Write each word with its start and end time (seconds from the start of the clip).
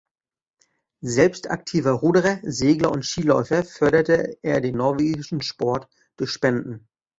Selbst 1.05 1.51
aktiver 1.51 1.91
Ruderer, 1.91 2.39
Segler 2.41 2.91
und 2.91 3.05
Skiläufer 3.05 3.63
förderte 3.63 4.35
er 4.41 4.59
den 4.59 4.75
norwegischen 4.77 5.41
Sport 5.43 5.87
durch 6.17 6.31
Spenden. 6.31 6.87